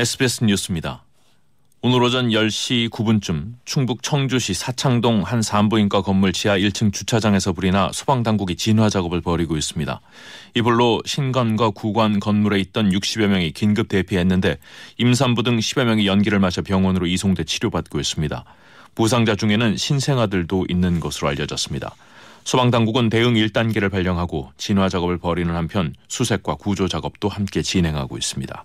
SBS 0.00 0.44
뉴스입니다. 0.44 1.04
오늘 1.82 2.02
오전 2.02 2.30
10시 2.30 2.88
9분쯤 2.88 3.56
충북 3.66 4.02
청주시 4.02 4.54
사창동 4.54 5.20
한 5.24 5.42
산부인과 5.42 6.00
건물 6.00 6.32
지하 6.32 6.56
1층 6.56 6.90
주차장에서 6.90 7.52
불이 7.52 7.70
나 7.70 7.90
소방당국이 7.92 8.56
진화 8.56 8.88
작업을 8.88 9.20
벌이고 9.20 9.58
있습니다. 9.58 10.00
이 10.54 10.62
불로 10.62 11.02
신관과 11.04 11.72
구관 11.72 12.18
건물에 12.18 12.58
있던 12.60 12.88
60여 12.88 13.26
명이 13.26 13.52
긴급 13.52 13.88
대피했는데 13.88 14.56
임산부 14.96 15.42
등 15.42 15.58
10여 15.58 15.84
명이 15.84 16.06
연기를 16.06 16.38
마셔 16.38 16.62
병원으로 16.62 17.06
이송돼 17.06 17.44
치료받고 17.44 18.00
있습니다. 18.00 18.42
부상자 18.94 19.36
중에는 19.36 19.76
신생아들도 19.76 20.64
있는 20.70 21.00
것으로 21.00 21.28
알려졌습니다. 21.28 21.94
소방당국은 22.44 23.10
대응 23.10 23.34
1단계를 23.34 23.90
발령하고 23.90 24.50
진화 24.56 24.88
작업을 24.88 25.18
벌이는 25.18 25.54
한편 25.54 25.92
수색과 26.08 26.54
구조 26.54 26.88
작업도 26.88 27.28
함께 27.28 27.60
진행하고 27.60 28.16
있습니다. 28.16 28.64